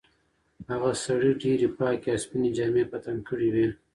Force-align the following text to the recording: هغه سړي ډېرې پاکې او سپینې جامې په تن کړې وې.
هغه 0.69 0.91
سړي 1.05 1.31
ډېرې 1.43 1.67
پاکې 1.79 2.07
او 2.13 2.21
سپینې 2.23 2.49
جامې 2.57 2.83
په 2.91 2.97
تن 3.03 3.17
کړې 3.27 3.49
وې. 3.53 3.67